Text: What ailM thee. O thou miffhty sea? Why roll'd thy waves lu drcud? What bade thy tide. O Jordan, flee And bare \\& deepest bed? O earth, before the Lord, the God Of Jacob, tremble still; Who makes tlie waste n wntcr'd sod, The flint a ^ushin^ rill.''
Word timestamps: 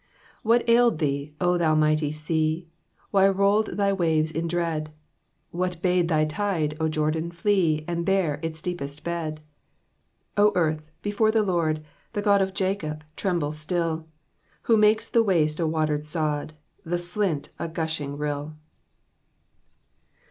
What 0.41 0.65
ailM 0.65 0.97
thee. 0.97 1.35
O 1.39 1.59
thou 1.59 1.75
miffhty 1.75 2.11
sea? 2.11 2.67
Why 3.11 3.27
roll'd 3.27 3.77
thy 3.77 3.93
waves 3.93 4.33
lu 4.33 4.41
drcud? 4.41 4.87
What 5.51 5.79
bade 5.83 6.07
thy 6.07 6.25
tide. 6.25 6.75
O 6.79 6.87
Jordan, 6.87 7.29
flee 7.29 7.85
And 7.87 8.03
bare 8.03 8.37
\\& 8.47 8.49
deepest 8.63 9.03
bed? 9.03 9.41
O 10.35 10.53
earth, 10.55 10.89
before 11.03 11.29
the 11.29 11.43
Lord, 11.43 11.83
the 12.13 12.21
God 12.23 12.41
Of 12.41 12.55
Jacob, 12.55 13.03
tremble 13.15 13.51
still; 13.51 14.07
Who 14.63 14.75
makes 14.75 15.07
tlie 15.07 15.23
waste 15.23 15.59
n 15.61 15.67
wntcr'd 15.67 16.07
sod, 16.07 16.53
The 16.83 16.97
flint 16.97 17.49
a 17.59 17.69
^ushin^ 17.69 18.17
rill.'' 18.17 18.55